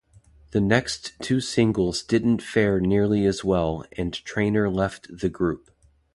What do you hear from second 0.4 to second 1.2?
The next